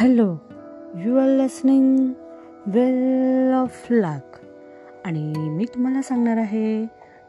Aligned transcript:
Hello 0.00 0.36
you 0.94 1.16
are 1.16 1.28
listening 1.28 2.08
well 2.66 3.52
of 3.52 3.86
luck. 3.90 4.36
आणि 5.04 5.32
मी 5.36 5.64
तुम्हाला 5.64 6.02
सांगणार 6.02 6.36
आहे 6.36 6.86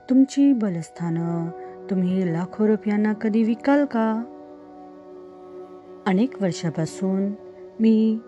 तुमची 0.09 0.53
बलस्थानं 0.53 1.49
तुम्ही 1.89 2.33
लाखो 2.33 2.67
रुपयांना 2.67 3.13
कधी 3.13 3.43
विकाल 3.43 3.85
का? 3.85 4.23
अनेक 6.07 6.41
वर्षापासून 6.41 7.31
मी 7.79 8.19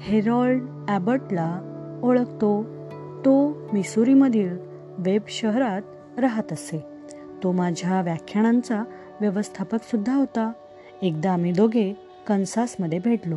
हेरॉल्ड 0.00 0.62
ॲबर्टला 0.88 1.60
ओळखतो. 2.02 2.62
तो 3.24 3.48
मिसुरीमधील 3.72 4.58
वेब 4.98 5.22
शहरात 5.28 5.82
राहत 6.18 6.52
असे. 6.52 6.84
तो 7.42 7.52
माझ्या 7.52 8.00
व्याख्यानांचा 8.00 8.84
व्यवस्थापकसुद्धा 9.20 10.14
होता. 10.14 10.52
एकदा 11.02 11.32
आम्ही 11.32 11.52
दोघे 11.52 11.94
कन्सासमध्ये 12.26 12.98
भेटलो. 13.04 13.36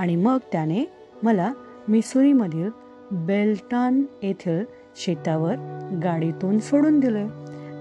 आणि 0.00 0.16
मग 0.16 0.38
त्याने 0.52 0.84
मला 1.22 1.52
मिसुरीमधील 1.88 2.68
बेल्टन 3.12 4.02
येथील 4.22 4.64
शेतावर 4.96 5.54
गाडीतून 6.04 6.58
सोडून 6.58 7.00
दिले. 7.00 7.24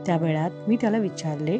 त्या 0.06 0.18
वेळात 0.18 0.52
मी 0.68 0.78
त्याला 0.82 0.98
विचारले 0.98 1.60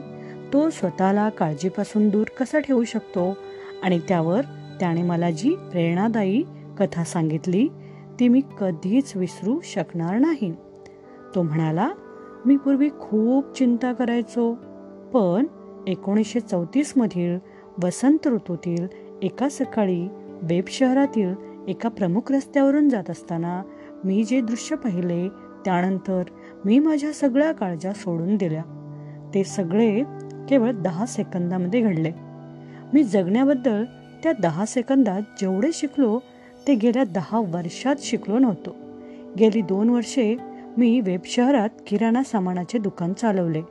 तो 0.54 0.70
स्वतःला 0.70 1.30
काळजीपासून 1.30 2.10
दूर 2.10 2.24
कसा 2.40 2.60
ठेवू 2.60 2.84
शकतो? 2.84 3.38
आणि 3.84 4.00
त्यावर 4.08 4.42
त्याने 4.80 5.04
मला 5.04 5.30
जी 5.30 5.56
प्रेरणादायी 5.56 6.44
कथा 6.80 7.04
सांगितली 7.04 7.68
ती 8.20 8.28
मी 8.28 8.42
कधीच 8.60 9.16
विसरू 9.16 9.60
शकणार 9.64 10.20
नाही. 10.20 10.54
तो 11.36 11.42
म्हणाला 11.42 11.90
मी 12.46 12.58
पूर्वी 12.58 12.90
खूप 12.90 13.58
चिंता 13.58 13.94
करायचो 13.94 14.54
पण 15.14 15.46
एकोणीसशे 15.88 16.40
चौतीसमधील 16.40 17.38
वसंत 17.84 18.28
ऋतूतील 18.28 18.88
एका 19.22 19.50
सकाळी 19.50 20.08
बेब 20.44 20.64
शहरातील 20.68 21.34
एका 21.68 21.90
प्रमुख 21.90 22.32
रस्त्यावरून 22.32 22.90
जात 22.90 23.10
असताना 23.10 23.62
मी 24.04 24.24
जे 24.24 24.42
दृश्य 24.42 24.76
पाहिले 24.76 25.30
त्यानंतर 25.66 26.24
मी 26.66 26.80
माझ्या 26.80 27.14
सगळ्या 27.14 27.52
काळजा 27.52 27.94
सोडून 27.94 28.36
दिल्या. 28.36 28.62
ते 29.34 29.44
सगळे 29.44 30.04
केवळ 30.50 30.72
दहा 30.72 31.06
सेकंदामध्ये 31.06 31.82
घडले. 31.82 32.12
मी 32.94 33.04
जगण्याबद्दल 33.04 33.84
त्या 34.24 34.32
दहा 34.32 34.66
सेकंदात 34.66 35.22
जेवढे 35.42 35.70
शिकलो 35.74 36.20
ते 36.68 36.76
गेल्या 36.76 37.04
दहा 37.04 37.40
वर्षात 37.40 37.96
शिकलो 38.00 38.40
नव्हतो. 38.40 38.76
गेली 39.40 39.62
दोन 39.62 39.90
वर्षे 39.90 40.36
मी 40.78 41.00
वेब 41.00 41.20
शहरात 41.26 41.70
किराणा 41.88 42.24
सामानाचे 42.24 42.78
दुकान 42.78 43.14
चालवले. 43.14 43.62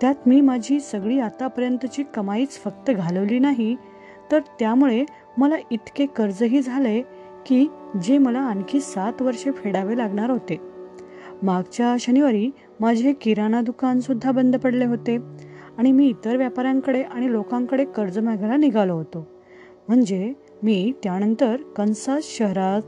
त्यात 0.00 0.14
मी 0.26 0.40
माझी 0.40 0.80
सगळी 0.80 1.20
आतापर्यंतची 1.20 2.02
कमाईच 2.14 2.50
फक्त 2.50 2.90
घालवली 2.90 3.38
नाही 3.38 3.76
तर 4.32 4.40
त्यामुळे 4.40 5.04
मला 5.38 5.54
इतके 5.70 6.06
कर्जही 6.06 6.62
झाले 6.62 7.02
की 7.46 7.66
जे 8.02 8.18
मला 8.18 8.40
आणखी 8.40 8.80
सात 8.80 9.22
वर्षे 9.22 9.50
फेडावे 9.50 9.96
लागणार 9.96 10.30
होते. 10.30 10.60
मागच्या 11.42 11.96
शनिवारी 12.00 12.50
माझे 12.80 13.12
किराणा 13.12 13.60
दुकानसुद्धा 13.60 14.30
बंद 14.30 14.56
पडले 14.56 14.84
होते 14.84 15.18
आणि 15.78 15.92
मी 15.92 16.08
इतर 16.08 16.36
व्यापाऱ्यांकडे 16.36 17.02
आणि 17.02 17.32
लोकांकडे 17.32 17.84
कर्ज 17.84 18.18
मागायला 18.18 18.56
निघालो 18.56 18.94
होतो. 18.94 19.26
म्हणजे 19.88 20.32
मी 20.62 20.92
त्यानंतर 21.02 21.56
कन्सास 21.76 22.24
शहरात 22.24 22.82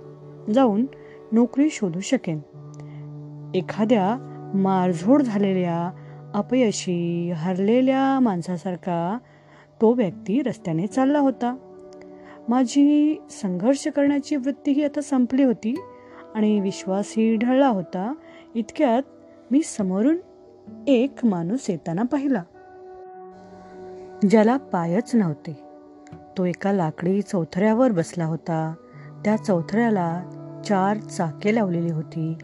जाऊन 0.50 0.86
नोकरी 1.32 1.70
शोधू 1.70 2.00
शकेन. 2.00 2.38
एखाद्या 3.54 4.16
मारझोड 4.54 5.22
झालेल्या 5.22 5.92
अपयशी 6.34 7.30
हरलेल्या 7.30 8.20
माणसासारखा 8.20 9.18
तो 9.80 9.92
व्यक्ती 9.92 10.42
रस्त्याने 10.42 10.86
चालला 10.86 11.18
होता. 11.18 11.56
माझी 12.48 13.20
संघर्ष 13.30 13.88
करण्याची 13.88 14.36
वृत्तीही 14.36 14.84
आता 14.84 15.00
संपली 15.00 15.42
होती 15.42 15.74
आणि 16.34 16.60
विश्वासही 16.60 17.36
ढळला 17.36 17.68
होता. 17.68 18.14
इतक्यात 18.54 19.02
मी 19.50 19.62
समोरून 19.62 20.16
एक 20.86 21.24
माणूस 21.24 21.70
येताना 21.70 22.02
पाहिला 22.02 22.42
ज्याला 24.30 24.56
पायच 24.56 25.14
नव्हते. 25.14 25.60
तो 26.38 26.44
एका 26.44 26.72
लाकडी 26.72 27.22
चौथऱ्यावर 27.22 27.90
बसला 27.90 28.24
होता. 28.24 28.74
त्या 29.24 29.36
चौथऱ्याला 29.36 30.22
चार 30.64 30.96
चाके 30.96 31.54
लावलेली 31.54 31.90
होती. 31.90 32.34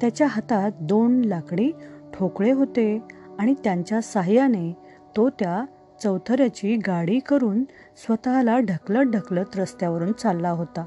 त्याच्या 0.00 0.26
हातात 0.26 0.72
दोन 0.80 1.20
लाकडी 1.20 1.70
ठोकळे 2.14 2.50
होते 2.50 2.98
आणि 3.38 3.54
त्यांच्या 3.64 4.02
साह्याने 4.02 4.76
तो 5.16 5.28
त्या 5.28 5.64
चौथऱ्याची 6.02 6.76
गाडी 6.76 7.18
करून 7.18 7.64
स्वतःला 7.96 8.58
ढकलत 8.58 9.10
ढकलत 9.10 9.56
रस्त्यावरून 9.56 10.12
चालला 10.12 10.50
होता. 10.50 10.86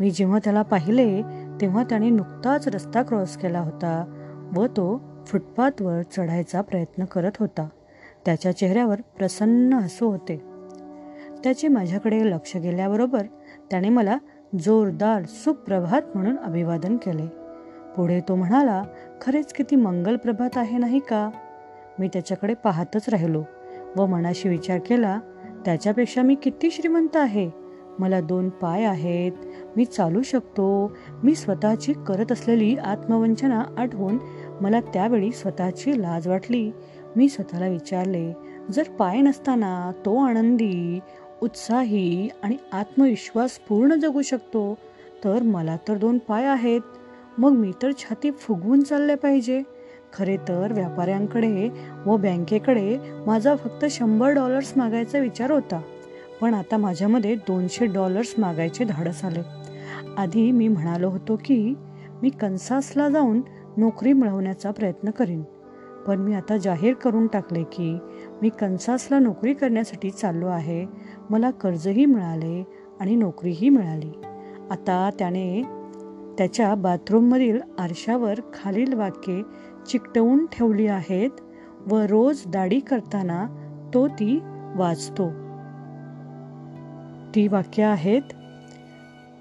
मी 0.00 0.10
जेव्हा 0.10 0.38
त्याला 0.44 0.62
पाहिले 0.62 1.22
तेव्हा 1.60 1.84
त्याने 1.84 2.10
नुकताच 2.10 2.68
रस्ता 2.68 3.02
क्रॉस 3.02 3.36
केला 3.36 3.60
होता 3.60 4.04
व 4.56 4.66
तो 4.66 5.02
फुटपाथवर 5.26 6.02
चढायचा 6.02 6.60
प्रयत्न 6.60 7.04
करत 7.04 7.30
होता. 7.40 7.68
त्याच्या 8.24 8.56
चेहऱ्यावर 8.56 9.00
प्रसन्न 9.18 9.72
हसू 9.72 10.10
होते. 10.10 10.42
त्याचे 11.44 11.68
माझ्याकडे 11.68 12.30
लक्ष 12.30 12.56
गेल्याबरोबर 12.56 13.22
त्याने 13.70 13.88
मला 13.88 14.18
जोरदार 14.58 15.22
सुप्रभात 15.24 16.02
म्हणून 16.14 16.38
अभिवादन 16.38 16.96
केले. 16.96 17.26
पुढे 17.96 18.20
तो 18.20 18.34
म्हणाला 18.34 18.82
खरेच 19.20 19.52
किती 19.52 19.76
मंगल 19.76 20.16
प्रभात 20.16 20.56
आहे 20.56 20.78
नाही 20.78 20.98
का? 20.98 21.30
मी 21.98 22.08
त्याच्याकडे 22.08 22.54
पाहतच 22.54 23.08
राहिलो. 23.08 23.44
व 23.96 24.06
मनाशी 24.06 24.48
विचार 24.48 24.78
केला 24.78 25.20
त्याच्यापेक्षा 25.64 26.22
मी 26.22 26.34
किती 26.34 26.70
श्रीमंत 26.70 27.16
आहे? 27.16 27.50
मला 27.98 28.20
दोन 28.20 28.48
पाय 28.48 28.84
आहेत. 28.84 29.32
मी 29.76 29.84
चालू 29.84 30.22
शकतो. 30.22 30.96
मी 31.24 31.34
स्वतःची 31.34 31.92
करत 32.06 32.32
असलेली 32.32 32.76
आत्मवंचना 32.76 33.64
आठवून 33.78 34.18
मला 34.60 34.80
त्यावेळी 34.80 35.32
स्वतःची 35.32 36.02
लाज 36.02 36.28
वाटली. 36.28 36.70
मी 37.16 37.28
स्वतःला 37.28 37.68
विचारले 37.68 38.32
जर 38.72 38.82
पाय 38.82 39.20
नसताना 39.20 39.92
तो 40.06 40.16
आनंदी 40.16 41.00
उत्साही 41.42 42.28
आणि 42.42 42.56
आत्मविश्वास 42.72 43.58
पूर्ण 43.58 43.94
जगू 43.94 44.22
शकतो 44.22 44.78
तर 45.24 45.42
मला 45.42 45.76
तर 45.88 45.96
दोन 45.96 46.18
पाय 46.18 46.44
आहेत. 46.44 46.80
मग 47.38 47.50
मी 47.50 47.72
तर 47.82 47.90
छाती 47.98 48.30
फुगवून 48.30 48.80
चालले 48.80 49.14
पाहिजे. 49.14 49.62
खरे 50.12 50.36
तर 50.36 50.72
व्यापाऱ्यांकडे 50.72 51.70
व 52.06 52.16
बँकेकडे 52.16 52.98
माझा 53.26 53.56
फक्त 53.56 53.84
शंभर 53.84 54.30
डॉलर्स 54.30 54.72
मागायचा 54.76 55.18
विचार 55.18 55.50
होता. 55.50 55.80
पण 56.40 56.54
आता 56.54 56.76
माझ्यामध्ये 56.76 57.34
दोनशे 57.34 57.86
डॉलर्स 57.86 58.34
मागायचे 58.38 58.84
धाडस 58.84 59.24
आले. 59.24 59.40
आधी 60.16 60.50
मी 60.50 60.68
म्हणालो 60.68 61.10
होतो 61.10 61.36
की 61.44 61.74
मी 62.22 62.30
कन्सासला 62.30 63.08
जाऊन 63.08 63.40
नोकरी 63.76 64.12
मिळवण्याचा 64.12 64.70
प्रयत्न 64.70 65.10
करीन. 65.10 65.42
पण 66.06 66.18
मी 66.18 66.34
आता 66.34 66.56
जाहीर 66.56 66.94
करून 66.94 67.26
टाकले 67.26 67.62
की 67.62 67.98
मी 68.42 68.48
कन्सासला 68.48 69.18
नोकरी 69.18 69.54
करण्यासाठी 69.54 70.10
चाललो 70.10 70.46
आहे. 70.46 70.86
मला 71.30 71.50
कर्जही 71.50 72.06
मिळाले 72.06 72.66
आणि 73.00 73.16
नोकरीही 73.16 73.68
मिळाली. 73.68 74.12
आता 74.70 75.10
त्याने 75.18 75.62
त्याच्या 76.38 76.74
बाथरूममधील 76.74 77.60
आरशावर 77.78 78.38
खालील 78.54 78.92
वाक्ये 78.92 79.42
चिकटवून 79.88 80.46
ठेवली 80.46 80.86
आहेत 80.86 81.30
व 81.86 81.96
रोज 81.96 82.42
दाढी 82.46 82.80
करताना 82.80 83.46
तो 83.94 84.08
ती 84.08 84.38
वाचतो 84.76 85.28
ती 87.34 87.48
वाक्य 87.48 87.82
आहेत 87.82 88.22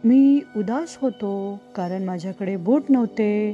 मी 0.03 0.41
उदास 0.57 0.97
होतो 1.02 1.59
कारण 1.75 2.03
माझ्याकडे 2.03 2.56
बूट 2.56 2.84
नव्हते. 2.90 3.53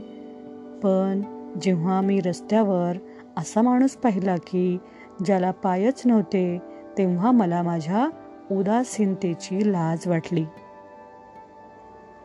पण 0.84 1.22
जेव्हा 1.62 2.02
मी 2.02 2.20
रस्त्यावर 2.20 2.98
असा 3.38 3.62
माणूस 3.62 3.96
पाहिला 3.96 4.36
की 4.36 4.78
ज्याला 5.26 5.52
पायच 5.52 6.02
नव्हते 6.06 6.62
तेव्हा 6.98 7.32
मला 7.32 7.62
माझ्या 7.64 8.08
उदासीनतेची 8.52 9.72
लाज 9.72 10.08
वाटली. 10.08 10.46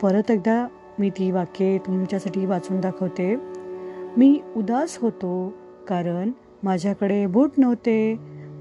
परत 0.03 0.31
एकदा 0.31 0.67
मी 0.99 1.11
ती 1.11 1.31
वाक्ये 1.31 1.79
तुमच्यासाठी 1.79 2.47
वाचून 2.47 2.81
दाखवते. 2.81 3.35
मी 4.17 4.41
उदास 4.57 4.99
होतो 5.03 5.53
कारण 5.89 6.31
माझ्याकडे 6.63 7.27
बूट 7.27 7.51
नव्हते. 7.59 8.15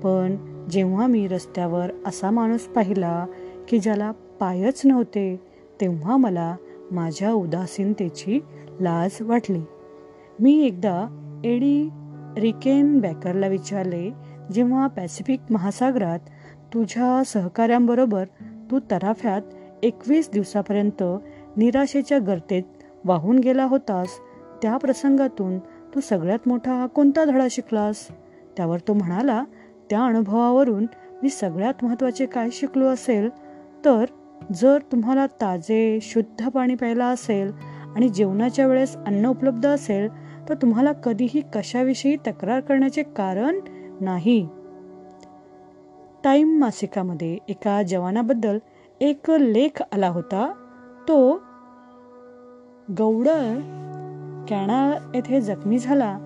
पण 0.04 0.36
जेव्हा 0.70 1.08
मी 1.08 1.28
रस्त्यावर 1.28 1.92
असा 2.06 2.32
माणूस 2.32 2.62
पाहिला 2.62 3.26
की 3.68 3.80
ज्याला 3.80 4.12
पायच 4.12 4.82
नव्हते 4.86 5.40
तेव्हा 5.82 6.18
मला 6.18 6.56
माझ्या 6.92 7.32
उदासीनतेची 7.32 8.40
लाज 8.80 9.22
वाटली. 9.22 9.62
मी 10.40 10.66
एकदा 10.66 11.08
एडी 11.44 11.90
रिकेन 12.38 13.00
बॅकरला 13.00 13.48
विचारले 13.48 14.10
जेव्हा 14.54 14.88
पॅसिफिक 14.88 15.40
महासागरात 15.50 16.20
तुझ्या 16.74 17.24
सहकाऱ्यांबरोबर 17.26 18.26
तू 18.72 18.80
तराफ्यात 18.92 19.42
एकवीस 19.84 20.30
दिवसापर्यंत 20.32 21.04
निराशेच्या 21.58 22.20
गर्तेत 22.20 22.64
वाहून 23.06 23.40
गेला 23.40 23.64
होतास 23.64 24.08
त्या 24.62 24.78
प्रसंगातून 24.78 25.60
तू 25.96 26.00
सगळ्यात 26.00 26.48
मोठा 26.48 26.86
कोणता 26.86 27.26
धडा 27.26 27.48
शिकलास? 27.52 28.08
त्यावर 28.58 28.80
तो 28.88 28.94
म्हणाला 28.94 29.44
त्या 29.90 30.06
अनुभवावरून 30.06 30.86
मी 31.24 31.30
सगळ्यात 31.30 31.74
महत्त्वाचे 31.84 32.26
काय 32.26 32.50
शिकलो 32.52 32.86
असेल? 32.86 33.30
तर 33.86 34.06
जर 34.56 34.78
तुम्हाला 34.92 35.26
ताजे 35.26 36.00
शुद्ध 36.02 36.50
पाणी 36.50 36.76
प्यायला 36.76 37.06
असेल 37.06 37.52
आणि 37.96 38.10
जेवणाच्या 38.10 38.68
वेळेस 38.68 38.98
अन्न 38.98 39.26
उपलब्ध 39.26 39.68
असेल 39.68 40.10
तर 40.50 40.54
तुम्हाला 40.54 40.92
कधीही 40.92 41.42
कशाविषयी 41.54 42.16
तक्रार 42.16 42.60
करण्याचे 42.60 43.04
कारण 43.04 43.60
नाही. 44.02 44.48
टाईम 46.24 46.58
मासिकामध्ये 46.60 47.38
एका 47.48 47.84
जवानाबद्दल 47.84 48.58
एक 49.02 49.32
लेख 49.32 49.82
आला 49.92 50.08
होता. 50.08 50.52
तो 51.08 51.42
गौडळ 52.98 53.77
कॅना 54.50 55.12
येथे 55.16 55.42
जखमी 55.42 55.80
झाला 55.80 56.18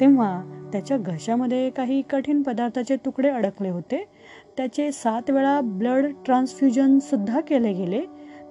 तेव्हा 0.00 0.42
त्याच्या 0.72 0.96
घशामध्ये 0.96 1.70
काही 1.70 2.02
कठीण 2.02 2.42
पदार्थाचे 2.42 2.96
तुकडे 2.96 3.28
अडकले 3.28 3.68
होते. 3.68 4.08
त्याचे 4.56 4.92
सात 4.92 5.30
वेळा 5.30 5.60
ब्लड 5.60 6.06
ट्रान्सफ्युजनसुद्धा 6.24 7.40
केले 7.40 7.72
गेले. 7.72 8.00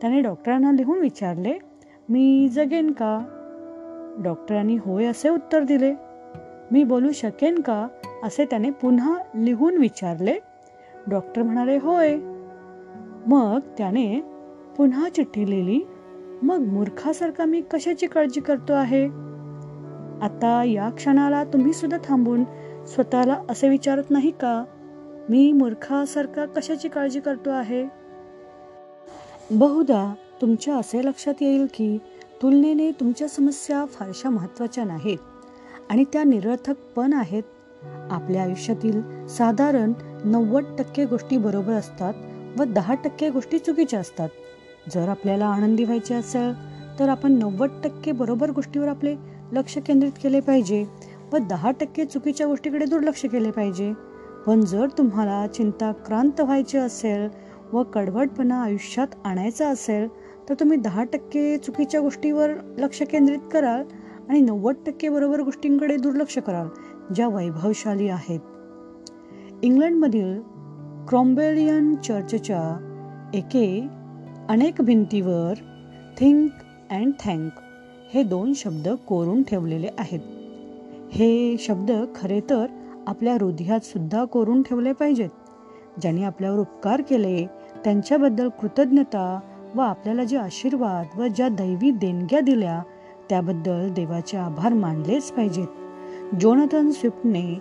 त्याने 0.01 0.21
डॉक्टरांना 0.21 0.71
लिहून 0.71 0.99
विचारले 0.99 1.53
मी 2.09 2.49
जगेन 2.49 2.91
का? 2.91 3.19
डॉक्टरांनी 4.23 4.77
होय 4.77 5.05
असे 5.05 5.29
उत्तर 5.29 5.63
दिले 5.63 5.93
मी 6.71 6.83
बोलू 6.83 7.11
शकेन 7.11 7.59
का? 7.59 7.87
असे 8.23 8.45
त्याने 8.45 8.69
पुन्हा 8.69 9.17
लिहून 9.35 9.77
विचारले. 9.77 10.37
डॉक्टर 11.07 11.41
म्हणाले 11.41 11.77
होय. 11.77 12.15
मग 13.27 13.59
त्याने 13.77 14.21
पुन्हा 14.77 15.09
चिठ्ठी 15.09 15.49
लिहिली. 15.49 15.81
मग 16.43 16.59
मूर्खासारखा 16.59 17.45
मी 17.45 17.61
कशाची 17.61 18.07
काळजी 18.07 18.41
करतो 18.41 18.73
आहे? 18.73 19.05
आता 20.21 20.63
या 20.63 20.89
क्षणाला 20.89 21.43
तुम्ही 21.43 21.73
सुद्धा 21.73 21.97
थांबून 22.03 22.43
स्वतःला 22.87 23.41
असे 23.49 23.69
विचारत 23.69 24.03
नाही 24.09 24.31
का? 24.31 24.63
मी 25.29 25.51
मूर्खासारखा 25.51 26.45
कशाची 26.45 26.87
काळजी 26.87 27.19
करतो 27.19 27.49
आहे? 27.49 27.85
बहुधा 29.51 30.13
तुमच्या 30.41 30.75
असे 30.75 31.05
लक्षात 31.05 31.33
येईल 31.41 31.65
की 31.73 31.97
तुलनेने 32.41 32.91
तुमच्या 32.91 33.27
समस्या 33.27 33.85
फारशा 33.85 34.29
महत्त्वाच्या 34.29 34.83
नाहीत 34.83 35.17
आणि 35.89 36.03
त्या 36.03 36.23
निरर्थक 36.23 36.75
पण 36.95 37.13
आहेत. 37.13 37.43
आपल्या 38.11 38.43
आयुष्यातील 38.43 39.27
साधारण 39.27 39.93
नव्वद 40.25 40.63
टक्के 40.79 41.05
गोष्टी 41.05 41.37
बरोबर 41.37 41.73
असतात 41.73 42.13
व 42.59 42.63
दहा 42.63 42.93
टक्के 42.93 43.29
गोष्टी 43.29 43.59
चुकीच्या 43.59 43.99
असतात. 43.99 44.29
जर 44.93 45.09
आपल्याला 45.09 45.45
आनंदी 45.45 45.83
व्हायचे 45.83 46.13
असेल 46.13 46.53
तर 46.99 47.09
आपण 47.09 47.31
नव्वद 47.31 47.69
टक्के 47.83 48.11
बरोबर 48.11 48.51
गोष्टीवर 48.51 48.87
आपले 48.87 49.15
लक्ष 49.51 49.77
केंद्रित 49.77 50.11
केले 50.23 50.39
पाहिजे 50.39 50.83
व 51.33 51.37
दहा 51.37 51.71
टक्के 51.71 52.05
चुकीच्या 52.05 52.47
गोष्टीकडे 52.47 52.85
दुर्लक्ष 52.85 53.25
केले 53.25 53.51
पाहिजे. 53.51 53.93
पण 54.47 54.61
जर 54.61 54.87
तुम्हाला 54.97 55.47
चिंता 55.47 55.91
क्रांत 55.91 56.41
व्हायचे 56.41 56.77
असेल 56.77 57.27
व 57.73 57.83
कडवटपणा 57.83 58.61
आयुष्यात 58.63 59.07
आणायचा 59.25 59.69
असेल 59.69 60.07
तर 60.49 60.53
तुम्ही 60.53 60.77
दहा 60.77 61.03
टक्के 61.03 61.57
चुकीच्या 61.57 62.01
गोष्टीवर 62.01 62.49
लक्ष 62.77 63.01
केंद्रित 63.01 63.39
कराल 63.51 63.83
आणि 64.29 64.41
नव्वद 64.41 64.75
टक्के 64.85 65.09
बरोबर 65.09 65.41
गोष्टींकडे 65.41 65.97
दुर्लक्ष 65.97 66.37
कराल 66.37 66.67
ज्या 67.13 67.27
वैभवशाली 67.27 68.09
आहेत. 68.09 68.39
इंग्लंडमधील 69.63 70.39
क्रॉम्बेलियन 71.07 71.95
चर्चच्या 71.95 72.61
एके 73.33 73.87
अनेक 74.49 74.81
भिंतीवर 74.81 75.53
थिंक 76.19 76.49
अँड 76.91 77.13
थँक 77.25 77.51
हे 78.13 78.23
दोन 78.23 78.53
शब्द 78.53 78.87
कोरून 79.07 79.43
ठेवलेले 79.43 79.89
आहेत. 79.97 80.19
हे 81.11 81.57
शब्द 81.59 81.91
खरे 82.15 82.39
तर 82.49 82.65
आपल्या 83.07 83.33
हृदयात 83.33 83.79
सुद्धा 83.79 84.25
कोरून 84.25 84.61
ठेवले 84.61 84.93
पाहिजेत. 84.93 85.29
ज्यांनी 86.01 86.23
आपल्यावर 86.23 86.59
उपकार 86.59 87.01
केले 87.01 87.45
त्यांच्याबद्दल 87.83 88.49
कृतज्ञता 88.49 89.39
व 89.75 89.81
आपल्याला 89.81 90.23
जे 90.23 90.37
आशीर्वाद 90.37 91.19
व 91.19 91.27
ज्या 91.27 91.49
दैवी 91.49 91.91
देणग्या 91.91 92.39
दिल्या 92.39 92.83
त्याबद्दल 93.29 93.89
देवाचे 93.89 94.37
आभार 94.37 94.73
मानलेच 94.73 95.31
पाहिजेत. 95.31 95.67
जोनाथन 96.41 96.91
स्विफ्टने 96.91 97.59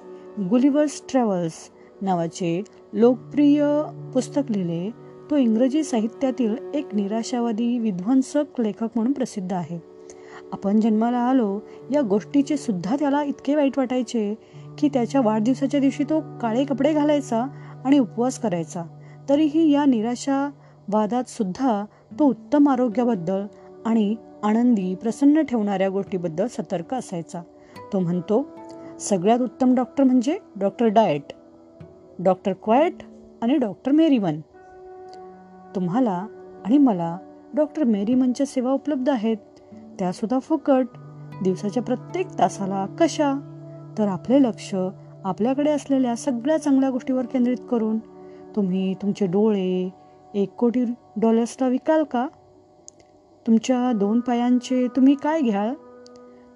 गुलिवर्स 0.50 1.02
ट्रॅव्हल्स 1.10 1.54
नावाचे 2.02 2.62
लोकप्रिय 2.92 3.82
पुस्तक 4.14 4.50
लिहिले 4.50 5.07
तो 5.30 5.36
इंग्रजी 5.36 5.82
साहित्यातील 5.84 6.56
एक 6.74 6.94
निराशावादी 6.94 7.78
विध्वंसक 7.78 8.60
लेखक 8.60 8.88
म्हणून 8.94 9.12
प्रसिद्ध 9.12 9.52
आहे. 9.52 9.78
आपण 10.52 10.80
जन्माला 10.80 11.18
आलो 11.18 11.60
या 11.92 12.00
गोष्टीचे 12.00 12.56
सुद्धा 12.56 12.96
त्याला 12.96 13.22
इतके 13.22 13.54
वाईट 13.54 13.78
वाटायचे 13.78 14.34
की 14.78 14.88
त्याच्या 14.88 15.20
वाढदिवसाच्या 15.20 15.80
दिवशी 15.80 16.04
तो 16.04 16.20
काळे 16.20 16.64
कपडे 16.64 16.92
घालायचा 16.92 17.44
आणि 17.84 17.98
उपवास 17.98 18.38
करायचा. 18.38 18.82
तरीही 19.28 19.70
या 19.70 19.84
निराशावादात 19.84 21.24
सुद्धा 21.24 21.84
तो 22.18 22.24
उत्तम 22.24 22.68
आरोग्याबद्दल 22.68 23.46
आणि 23.86 24.16
आनंदी 24.42 24.94
प्रसन्न 24.94 25.42
ठेवणाऱ्या 25.42 25.88
गोष्टीबद्दल 25.88 26.46
सतर्क 26.46 26.94
असायचा. 26.94 27.42
तो 27.92 27.98
म्हणतो 27.98 28.46
सगळ्यात 29.00 29.40
उत्तम 29.40 29.74
डॉक्टर 29.74 30.04
म्हणजे 30.04 30.38
डॉक्टर 30.56 30.86
डायट 30.86 31.32
डॉक्टर 32.18 32.52
क्वायट 32.52 32.94
आणि 33.42 33.56
डॉक्टर 33.56 33.92
मेरीवन. 33.92 34.40
तुम्हाला 35.78 36.26
आणि 36.64 36.78
मला 36.78 37.18
डॉक्टर 37.54 37.84
मेरीमनच्या 37.84 38.46
सेवा 38.46 38.72
उपलब्ध 38.72 39.10
आहेत. 39.10 39.36
त्या 39.98 40.12
सुद्धा 40.12 40.38
फुकट. 40.38 40.86
दिवसाच्या 41.42 41.82
प्रत्येक 41.82 42.26
तासाला 42.38 42.86
कशा? 42.86 43.34
तर 43.98 44.08
आपले 44.08 44.42
लक्ष 44.42 44.74
आपल्याकडे 45.24 45.70
असलेल्या 45.70 46.16
सगळ्या 46.16 46.58
चांगल्या 46.58 46.90
गोष्टीवर 46.90 47.26
केंद्रित 47.26 47.56
करून. 47.70 47.98
तुम्ही 48.56 48.94
तुमचे 48.94 49.26
डोळे 49.26 49.90
एक 50.34 50.50
कोटी 50.50 50.84
डॉलर्सला 51.16 51.68
विकाल 51.68 52.04
का? 52.04 52.28
तुमच्या 53.46 53.92
दोन 53.92 54.20
पायांचे 54.20 54.86
तुम्ही 54.96 55.14
काय 55.14 55.40
घ्याल? 55.40 55.74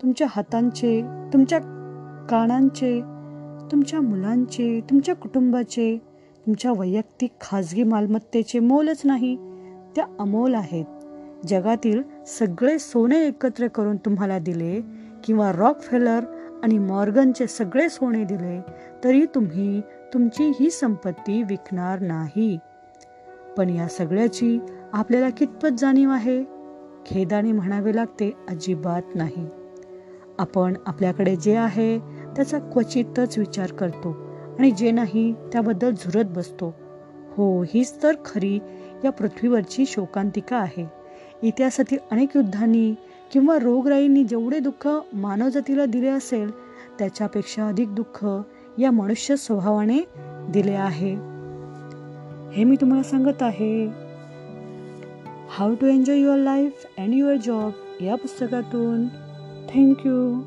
तुमच्या 0.03 0.27
हातांचे 0.31 1.03
तुमच्या 1.33 1.59
कानांचे 2.31 3.01
तुमच्या 3.73 4.01
मुलांचे 4.01 4.81
तुमच्या 4.91 5.15
कुटुंबाचे 5.15 6.12
तुमच्या 6.47 6.73
वैयक्तिक 6.73 7.31
खाजगी 7.41 7.83
मालमत्तेचे 7.83 8.59
मोलच 8.59 9.03
नाही 9.05 9.37
त्या 9.97 10.07
अमोल 10.19 10.55
आहेत. 10.55 10.85
जगातील 11.47 12.03
सगळे 12.27 12.79
सोने 12.79 13.27
एकत्र 13.27 13.67
करून 13.67 13.97
तुम्हाला 13.97 14.39
दिले 14.39 14.81
किंवा 15.25 15.53
रॉक 15.53 15.81
फेलर 15.81 16.21
आणि 16.63 16.79
मॉर्गनचे 16.79 17.47
सगळे 17.47 17.89
सोने 17.89 18.25
दिले 18.25 18.61
तरी 19.05 19.27
तुम्ही 19.35 19.81
तुमची 20.15 20.53
ही 20.61 20.71
संपत्ती 20.71 21.43
विकणार 21.43 22.01
नाही. 22.01 22.59
पण 23.57 23.71
या 23.71 23.89
सगळ्याची 23.89 24.59
आपल्याला 24.93 25.31
कितपत 25.31 25.69
जाणीव 25.79 26.11
आहे? 26.11 26.45
खेदाने 27.07 27.53
म्हणावे 27.53 27.97
लागते 27.97 28.33
अजिबात 28.49 29.03
नाही. 29.15 29.47
आपण 30.39 30.75
आपल्याकडे 30.87 31.37
जे 31.37 31.57
आहे 31.57 31.99
त्याचा 32.37 32.59
क्वचितच 32.59 33.39
विचार 33.39 33.73
करतो. 33.73 34.22
आणि 34.59 34.71
जे 34.71 34.91
नाही 34.91 35.33
त्याबद्दल 35.53 35.91
झुरत 35.91 36.25
बसतो. 36.25 36.75
हो 37.37 37.63
हीच 37.63 38.03
तर 38.03 38.15
खरी 38.25 38.59
या 39.05 39.11
पृथ्वीवरची 39.11 39.87
शोकांतिका 39.87 40.57
आहे. 40.57 40.87
इतिहासातील 41.43 41.99
अनेक 42.11 42.29
युद्धांनी 42.37 42.95
किंवा 43.33 43.59
रोगराईंनी 43.59 44.25
जेवढे 44.25 44.59
दुःख 44.59 44.89
मानवजातीला 45.13 45.85
दिले 45.85 46.09
असेल 46.09 46.51
त्याच्यापेक्षा 46.99 47.69
अधिक 47.69 47.95
दुःख 47.95 48.27
या 48.79 48.91
मनुष्य 48.91 49.37
स्वभावाने 49.37 49.99
दिले 50.49 50.73
आहे. 50.73 51.33
हे 52.53 52.65
मी 52.65 52.77
तुम्हाला 52.77 53.03
सांगत 53.03 53.43
आहे. 53.43 53.87
How 55.51 55.75
to 55.75 55.87
enjoy 55.87 56.19
your 56.19 56.37
life 56.37 56.87
and 56.99 57.15
your 57.15 57.37
job 57.37 58.03
या 58.03 58.15
पुस्तकातून. 58.15 59.09
Thank you 59.75 60.41